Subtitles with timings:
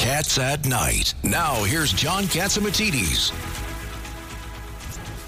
[0.00, 1.12] Cats at Night.
[1.22, 3.32] Now, here's John Catsimatidis.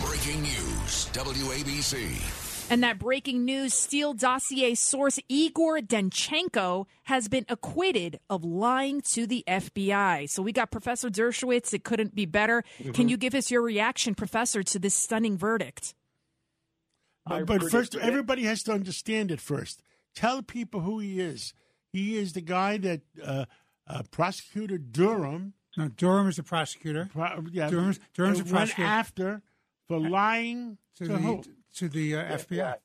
[0.00, 2.70] Breaking news WABC.
[2.70, 9.26] And that breaking news Steele dossier source Igor Danchenko has been acquitted of lying to
[9.26, 10.30] the FBI.
[10.30, 11.74] So we got Professor Dershowitz.
[11.74, 12.64] It couldn't be better.
[12.78, 12.92] Mm-hmm.
[12.92, 15.94] Can you give us your reaction, Professor, to this stunning verdict?
[17.26, 19.82] But, but first, everybody has to understand it first.
[20.14, 21.52] Tell people who he is.
[21.92, 23.44] He is the guy that uh,
[23.86, 25.54] uh, prosecutor Durham.
[25.76, 27.08] No, Durham is the prosecutor.
[27.12, 28.88] Pro, yeah, Durham's, Durham's the prosecutor.
[28.88, 29.42] after
[29.88, 31.42] for lying to, to the who?
[31.76, 32.76] to the uh, FBI.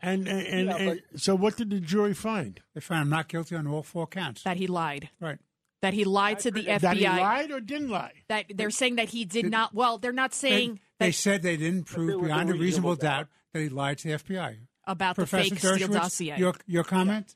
[0.00, 2.60] And and, and, yeah, and so, what did the jury find?
[2.74, 4.42] They found him not guilty on all four counts.
[4.42, 5.10] That he lied.
[5.20, 5.38] Right.
[5.82, 6.80] That he lied to the FBI.
[6.80, 8.12] That he lied or didn't lie.
[8.28, 9.74] That they're saying that he did, did not.
[9.74, 10.80] Well, they're not saying.
[10.98, 14.14] They, they said they didn't prove beyond a reasonable doubt that he lied to the
[14.14, 16.36] FBI about Professor the fake Steele dossier.
[16.36, 17.34] Your your comment?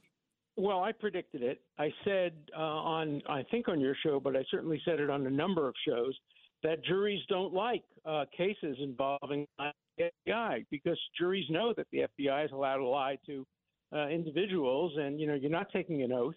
[0.57, 1.61] Well, I predicted it.
[1.79, 5.27] I said uh, on, I think on your show, but I certainly said it on
[5.27, 6.17] a number of shows
[6.63, 12.47] that juries don't like uh, cases involving the FBI because juries know that the FBI
[12.47, 13.47] is allowed to lie to
[13.95, 16.35] uh, individuals, and you know you're not taking an oath.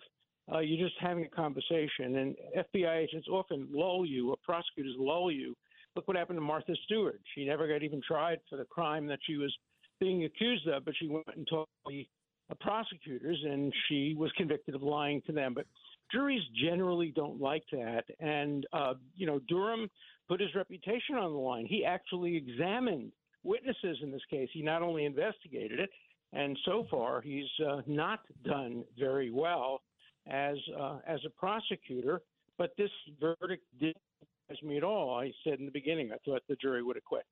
[0.52, 5.32] Uh, you're just having a conversation, and FBI agents often lull you, or prosecutors lull
[5.32, 5.56] you.
[5.96, 7.20] Look what happened to Martha Stewart.
[7.36, 9.56] She never got even tried for the crime that she was
[10.00, 12.06] being accused of, but she went and told the
[12.56, 15.54] prosecutors, and she was convicted of lying to them.
[15.54, 15.66] But
[16.12, 18.04] juries generally don't like that.
[18.20, 19.90] And, uh, you know, Durham
[20.28, 21.66] put his reputation on the line.
[21.66, 23.12] He actually examined
[23.44, 24.50] witnesses in this case.
[24.54, 25.90] He not only investigated it,
[26.34, 29.82] and so far he's uh, not done very well
[30.28, 32.22] as uh, as a prosecutor.
[32.58, 35.18] But this verdict didn't surprise me at all.
[35.18, 37.24] I said in the beginning I thought the jury would acquit.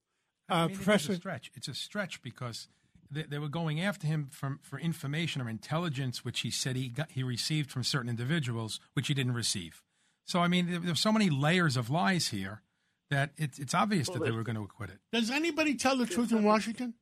[0.49, 1.51] Uh, I mean, Professor, it's a stretch.
[1.55, 2.69] It's a stretch because
[3.11, 6.89] they, they, were going after him from, for information or intelligence, which he said he
[6.89, 9.81] got, he received from certain individuals, which he didn't receive.
[10.25, 12.61] So, I mean, there, there's so many layers of lies here
[13.09, 14.99] that it, it's obvious well, that they were going to acquit it.
[15.11, 16.93] Does anybody tell the truth in Washington?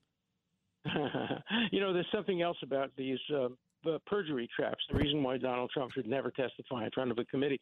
[1.71, 3.47] you know, there's something else about these uh,
[4.05, 4.83] perjury traps.
[4.91, 7.59] The reason why Donald Trump should never testify in front of a committee,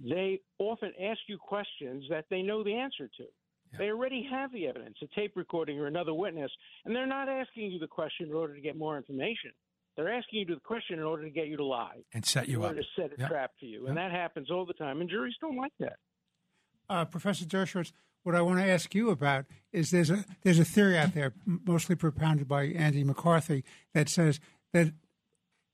[0.00, 3.24] they often ask you questions that they know the answer to.
[3.72, 3.78] Yeah.
[3.78, 6.50] They already have the evidence, a tape recording or another witness,
[6.84, 9.52] and they're not asking you the question in order to get more information.
[9.96, 12.64] They're asking you the question in order to get you to lie and set you
[12.64, 13.28] in up, to set a yeah.
[13.28, 15.00] trap for you, and that happens all the time.
[15.00, 15.96] And juries don't like that.
[16.88, 17.92] Uh, Professor Dershowitz,
[18.22, 21.32] what I want to ask you about is there's a there's a theory out there,
[21.44, 24.38] mostly propounded by Andy McCarthy, that says
[24.72, 24.92] that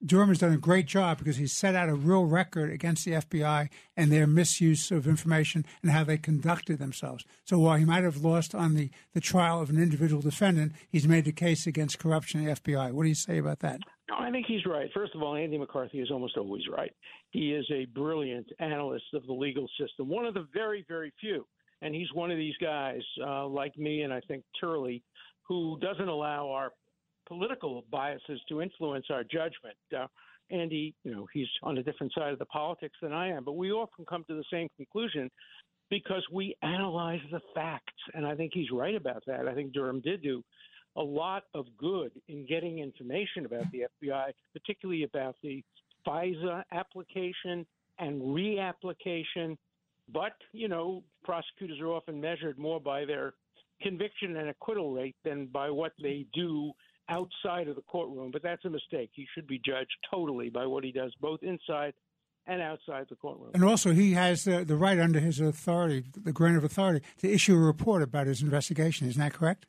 [0.05, 3.13] Durham has done a great job because he's set out a real record against the
[3.13, 7.25] FBI and their misuse of information and how they conducted themselves.
[7.45, 11.09] So while he might have lost on the, the trial of an individual defendant, he's
[11.09, 12.93] made the case against corruption in the FBI.
[12.93, 13.81] What do you say about that?
[14.11, 14.91] No, I think he's right.
[14.93, 16.93] First of all, Andy McCarthy is almost always right.
[17.31, 21.47] He is a brilliant analyst of the legal system, one of the very, very few.
[21.81, 25.03] And he's one of these guys, uh, like me and I think Turley,
[25.49, 26.73] who doesn't allow our
[27.27, 29.77] political biases to influence our judgment.
[29.97, 30.07] Uh,
[30.51, 33.57] Andy, you know, he's on a different side of the politics than I am, but
[33.57, 35.31] we often come to the same conclusion
[35.91, 37.93] because we analyze the facts.
[38.15, 39.49] And I think he's right about that.
[39.49, 40.43] I think Durham did do
[40.97, 45.63] a lot of good in getting information about the FBI, particularly about the
[46.07, 47.67] FISA application
[47.99, 49.57] and reapplication.
[50.13, 53.35] But, you know, prosecutors are often measured more by their
[53.83, 56.73] conviction and acquittal rate than by what they do
[57.09, 59.11] outside of the courtroom, but that's a mistake.
[59.13, 61.93] He should be judged totally by what he does, both inside
[62.47, 63.51] and outside the courtroom.
[63.55, 67.31] And also, he has the, the right under his authority, the grant of authority, to
[67.31, 69.09] issue a report about his investigation.
[69.09, 69.67] Isn't that correct?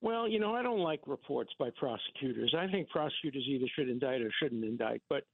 [0.00, 2.54] Well, you know, I don't like reports by prosecutors.
[2.56, 5.02] I think prosecutors either should indict or shouldn't indict.
[5.08, 5.24] But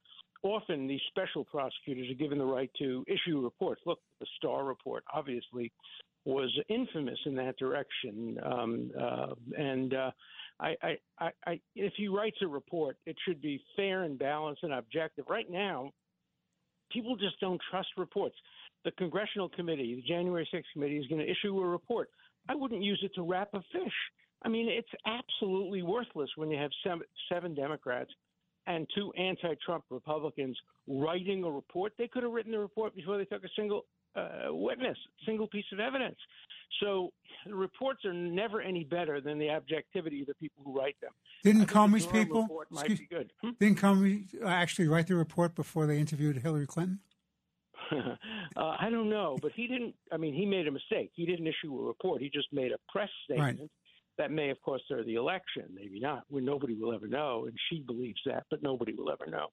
[0.43, 3.81] often these special prosecutors are given the right to issue reports.
[3.85, 5.71] Look, the Starr report obviously
[6.25, 8.37] was infamous in that direction.
[8.43, 10.11] Um, uh, and uh,
[10.59, 10.75] I,
[11.19, 15.25] I, I, if he writes a report, it should be fair and balanced and objective.
[15.29, 15.91] Right now,
[16.91, 18.35] people just don't trust reports.
[18.85, 22.09] The congressional committee, the January 6th committee, is going to issue a report.
[22.49, 23.93] I wouldn't use it to wrap a fish.
[24.45, 28.11] I mean, it's absolutely worthless when you have seven, seven Democrats
[28.67, 30.57] and two anti-Trump Republicans
[30.87, 31.93] writing a report.
[31.97, 35.65] They could have written the report before they took a single uh, witness, single piece
[35.71, 36.17] of evidence.
[36.81, 37.11] So
[37.45, 41.11] the reports are never any better than the objectivity of the people who write them.
[41.43, 43.01] Didn't Comey's people excuse,
[43.41, 43.49] hmm?
[43.59, 46.99] didn't Comey actually write the report before they interviewed Hillary Clinton?
[47.91, 48.15] uh,
[48.79, 49.93] I don't know, but he didn't.
[50.11, 51.11] I mean, he made a mistake.
[51.13, 52.21] He didn't issue a report.
[52.21, 53.59] He just made a press statement.
[53.59, 53.69] Right.
[54.17, 55.63] That may, of course, stir the election.
[55.73, 56.23] Maybe not.
[56.29, 59.47] Well, nobody will ever know, and she believes that, but nobody will ever know.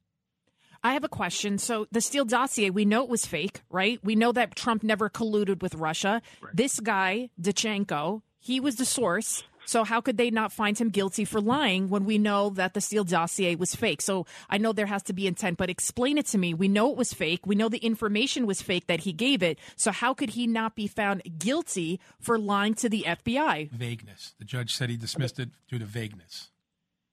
[0.82, 1.58] I have a question.
[1.58, 3.98] So the Steele dossier, we know it was fake, right?
[4.02, 6.22] We know that Trump never colluded with Russia.
[6.40, 6.56] Right.
[6.56, 9.44] This guy, Danchenko, he was the source.
[9.66, 12.80] So how could they not find him guilty for lying when we know that the
[12.80, 14.02] Steele dossier was fake?
[14.02, 16.54] So I know there has to be intent, but explain it to me.
[16.54, 17.46] We know it was fake.
[17.46, 19.60] We know the information was fake that he gave it.
[19.76, 23.70] So how could he not be found guilty for lying to the FBI?
[23.70, 24.34] Vagueness.
[24.40, 26.50] The judge said he dismissed it due to vagueness.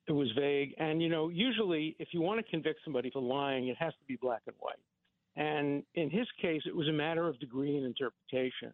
[0.07, 0.74] It was vague.
[0.79, 4.06] And, you know, usually if you want to convict somebody for lying, it has to
[4.07, 4.79] be black and white.
[5.35, 8.74] And in his case, it was a matter of degree and interpretation.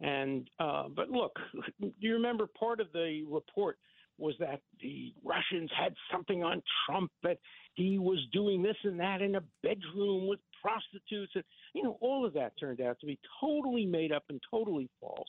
[0.00, 1.32] And uh, but look,
[1.80, 3.78] do you remember part of the report
[4.18, 7.38] was that the Russians had something on Trump that
[7.74, 11.44] he was doing this and that in a bedroom with prostitutes, and
[11.74, 15.28] you know all of that turned out to be totally made up and totally false.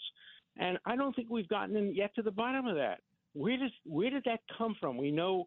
[0.57, 2.99] And I don't think we've gotten yet to the bottom of that.
[3.33, 4.97] Where does where did that come from?
[4.97, 5.45] We know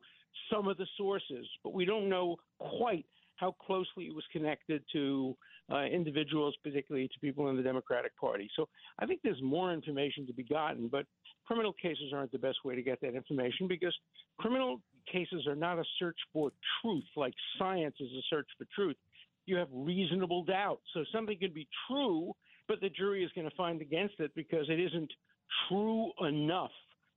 [0.52, 3.06] some of the sources, but we don't know quite
[3.36, 5.36] how closely it was connected to
[5.72, 8.50] uh, individuals, particularly to people in the Democratic Party.
[8.56, 8.68] So
[8.98, 11.04] I think there's more information to be gotten, but
[11.46, 13.94] criminal cases aren't the best way to get that information because
[14.38, 14.80] criminal
[15.10, 16.50] cases are not a search for
[16.82, 18.96] truth like science is a search for truth.
[19.46, 20.80] You have reasonable doubt.
[20.92, 22.32] So something could be true,
[22.66, 25.10] but the jury is going to find against it because it isn't
[25.68, 26.70] true enough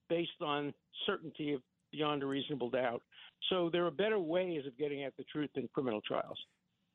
[0.09, 0.73] based on
[1.05, 1.61] certainty of
[1.91, 3.01] beyond a reasonable doubt.
[3.49, 6.37] So there are better ways of getting at the truth than criminal trials.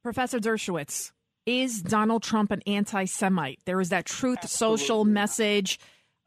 [0.03, 1.13] Professor Dershowitz,
[1.47, 3.61] is Donald Trump an anti Semite?
[3.65, 5.13] There is that truth Absolutely social not.
[5.13, 5.79] message.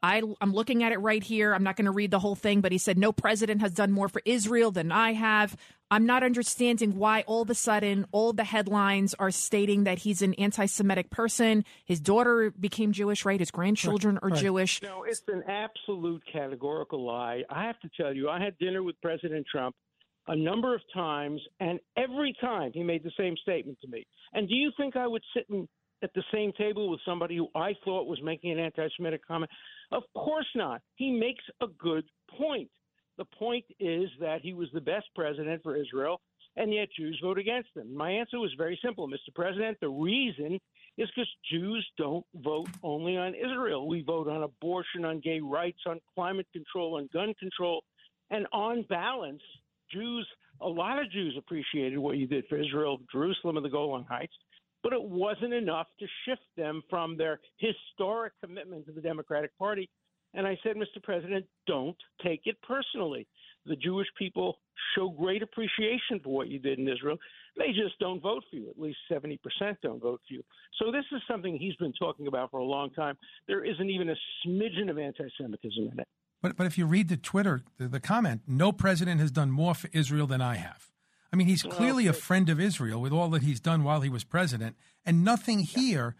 [0.02, 1.54] I, am looking at it right here.
[1.54, 3.92] I'm not going to read the whole thing, but he said, No president has done
[3.92, 5.56] more for Israel than I have.
[5.90, 10.22] I'm not understanding why all of a sudden all the headlines are stating that he's
[10.22, 11.64] an anti Semitic person.
[11.84, 13.40] His daughter became Jewish, right?
[13.40, 14.40] His grandchildren are right.
[14.40, 14.80] Jewish.
[14.82, 17.42] No, it's an absolute categorical lie.
[17.50, 19.74] I have to tell you, I had dinner with President Trump
[20.30, 24.06] a number of times, and every time he made the same statement to me.
[24.32, 25.46] And do you think I would sit
[26.04, 29.50] at the same table with somebody who I thought was making an anti Semitic comment?
[29.90, 30.82] Of course not.
[30.94, 32.04] He makes a good
[32.38, 32.70] point.
[33.18, 36.20] The point is that he was the best president for Israel,
[36.56, 37.92] and yet Jews vote against him.
[37.92, 39.34] My answer was very simple, Mr.
[39.34, 39.78] President.
[39.80, 40.60] The reason
[40.96, 43.88] is because Jews don't vote only on Israel.
[43.88, 47.82] We vote on abortion, on gay rights, on climate control, on gun control.
[48.30, 49.42] And on balance,
[49.92, 50.26] Jews,
[50.60, 54.34] a lot of Jews appreciated what you did for Israel, Jerusalem, and the Golan Heights,
[54.82, 59.88] but it wasn't enough to shift them from their historic commitment to the Democratic Party.
[60.34, 61.02] And I said, Mr.
[61.02, 63.26] President, don't take it personally.
[63.66, 64.58] The Jewish people
[64.94, 67.16] show great appreciation for what you did in Israel.
[67.58, 68.70] They just don't vote for you.
[68.70, 69.38] At least 70%
[69.82, 70.42] don't vote for you.
[70.78, 73.18] So this is something he's been talking about for a long time.
[73.48, 74.16] There isn't even a
[74.46, 76.08] smidgen of anti Semitism in it.
[76.42, 79.74] But but if you read the Twitter, the, the, comment, no president has done more
[79.74, 80.90] for Israel than I have.
[81.32, 84.08] I mean, he's clearly a friend of Israel with all that he's done while he
[84.08, 84.76] was president,
[85.06, 86.16] and nothing here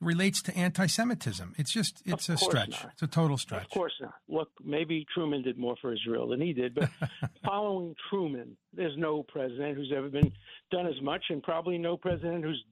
[0.00, 1.54] relates to anti-Semitism.
[1.56, 2.82] It's just it's a stretch.
[2.82, 2.92] Not.
[2.92, 3.64] It's a total stretch.
[3.64, 4.14] Of course not.
[4.28, 6.90] Look, maybe Truman did more for Israel than he did, but
[7.44, 10.32] following Truman, there's no president who's ever been
[10.70, 12.62] done as much, and probably no president who's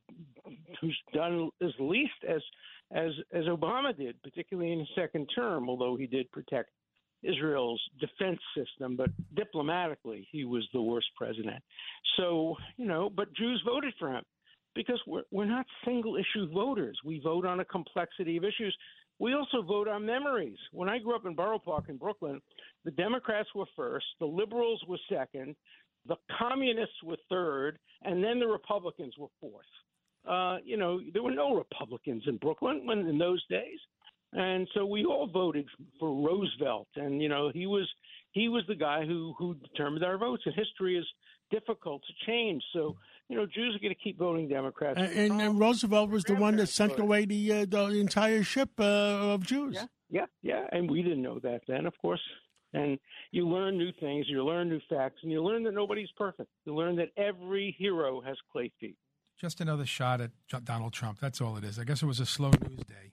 [0.80, 2.42] who's done as least as
[2.92, 5.68] as as Obama did, particularly in his second term.
[5.68, 6.70] Although he did protect
[7.22, 11.62] Israel's defense system, but diplomatically, he was the worst president.
[12.16, 14.24] So, you know, but Jews voted for him
[14.74, 16.98] because we're, we're not single issue voters.
[17.04, 18.76] We vote on a complexity of issues.
[19.18, 20.56] We also vote on memories.
[20.72, 22.40] When I grew up in Borough Park in Brooklyn,
[22.84, 25.56] the Democrats were first, the liberals were second,
[26.06, 29.66] the communists were third, and then the Republicans were fourth.
[30.26, 33.78] Uh, you know, there were no Republicans in Brooklyn when in those days.
[34.32, 35.66] And so we all voted
[35.98, 37.88] for Roosevelt, and you know he was
[38.30, 40.42] he was the guy who who determined our votes.
[40.46, 41.06] And history is
[41.50, 42.96] difficult to change, so
[43.28, 45.00] you know Jews are going to keep voting Democrats.
[45.00, 48.70] And, and, and Roosevelt was the one that sent away the uh, the entire ship
[48.78, 48.84] uh,
[49.34, 49.74] of Jews.
[49.74, 50.66] Yeah, yeah, yeah.
[50.70, 52.22] And we didn't know that then, of course.
[52.72, 53.00] And
[53.32, 56.50] you learn new things, you learn new facts, and you learn that nobody's perfect.
[56.64, 58.96] You learn that every hero has clay feet.
[59.40, 60.30] Just another shot at
[60.64, 61.18] Donald Trump.
[61.18, 61.80] That's all it is.
[61.80, 63.12] I guess it was a slow news day.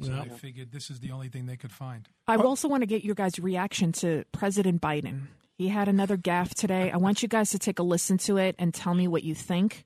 [0.00, 0.20] So yeah.
[0.20, 2.08] I figured this is the only thing they could find.
[2.28, 5.22] I also want to get your guys' reaction to President Biden.
[5.56, 6.92] He had another gaffe today.
[6.92, 9.34] I want you guys to take a listen to it and tell me what you
[9.34, 9.84] think.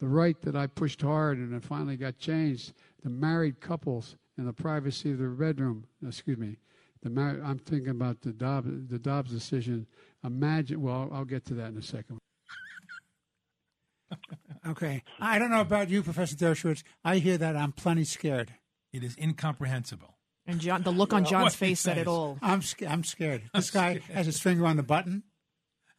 [0.00, 4.44] The right that I pushed hard and it finally got changed, the married couples in
[4.44, 6.58] the privacy of their bedroom, excuse me,
[7.02, 9.86] the mar- I'm thinking about the Dobbs, the Dobbs decision.
[10.24, 12.18] Imagine, well, I'll get to that in a second.
[14.68, 15.02] okay.
[15.20, 16.82] I don't know about you, Professor Dershowitz.
[17.04, 18.52] I hear that I'm plenty scared.
[18.92, 20.18] It is incomprehensible.
[20.46, 22.38] And John, the look on John's face said it all.
[22.42, 23.42] I'm I'm scared.
[23.54, 25.22] This guy has his finger on the button.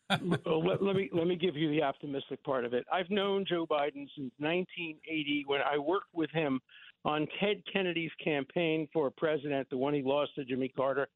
[0.09, 2.85] let, let, me let me give you the optimistic part of it.
[2.91, 6.59] I've known Joe Biden since 1980 when I worked with him
[7.05, 11.07] on Ted Kennedy's campaign for president, the one he lost to Jimmy Carter.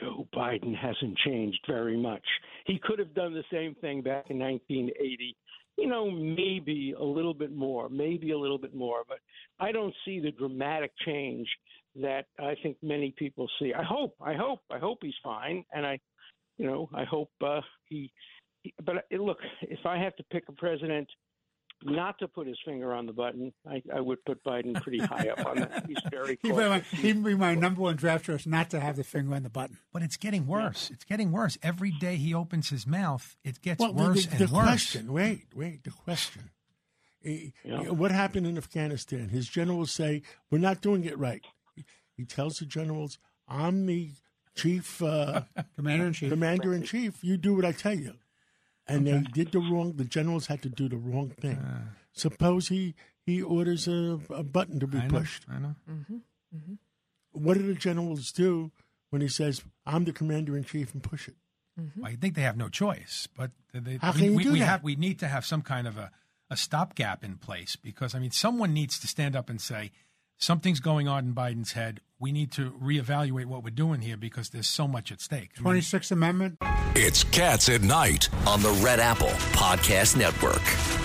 [0.00, 2.24] Joe Biden hasn't changed very much.
[2.66, 5.36] He could have done the same thing back in 1980.
[5.76, 9.18] You know, maybe a little bit more, maybe a little bit more, but
[9.58, 11.48] I don't see the dramatic change
[12.00, 13.72] that I think many people see.
[13.74, 15.98] I hope, I hope, I hope he's fine, and I,
[16.58, 18.12] you know, I hope uh, he.
[18.84, 21.08] But uh, look, if I have to pick a president
[21.84, 25.28] not to put his finger on the button, I, I would put Biden pretty high
[25.28, 25.84] up on that.
[25.86, 26.38] He's very.
[26.42, 29.34] He'd be, my, he'd be my number one draft choice not to have the finger
[29.34, 29.78] on the button.
[29.92, 30.88] But it's getting worse.
[30.90, 30.94] Yeah.
[30.94, 32.16] It's getting worse every day.
[32.16, 34.64] He opens his mouth, it gets well, worse the, the, and the worse.
[34.64, 35.12] question.
[35.12, 35.84] Wait, wait.
[35.84, 36.50] The question.
[37.22, 37.90] Yeah.
[37.90, 39.30] What happened in Afghanistan?
[39.30, 41.42] His generals say we're not doing it right.
[42.16, 44.10] He tells the generals, "I'm the
[44.54, 45.42] chief uh,
[45.76, 46.30] commander in chief.
[46.30, 47.24] Commander in chief.
[47.24, 48.14] You do what I tell you."
[48.86, 49.18] And okay.
[49.18, 49.94] they did the wrong.
[49.96, 51.56] The generals had to do the wrong thing.
[51.56, 55.46] Uh, Suppose he he orders a, a button to be I pushed.
[55.50, 55.74] I know.
[55.90, 56.16] Mm-hmm.
[56.54, 56.74] Mm-hmm.
[57.32, 58.70] What do the generals do
[59.10, 61.34] when he says, "I'm the commander in chief," and push it?
[61.80, 62.02] Mm-hmm.
[62.02, 63.26] Well, I think they have no choice.
[63.36, 64.66] But they, how can we, you we, do we that?
[64.66, 66.10] Have, we need to have some kind of a,
[66.50, 69.90] a stopgap in place because I mean, someone needs to stand up and say
[70.36, 72.00] something's going on in Biden's head.
[72.24, 75.52] We need to reevaluate what we're doing here because there's so much at stake.
[75.56, 76.56] Twenty Sixth Amendment.
[76.94, 81.03] It's Cats at Night on the Red Apple Podcast Network.